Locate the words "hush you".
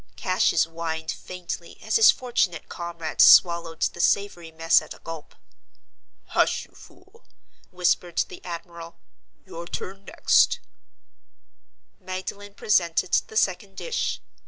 6.29-6.71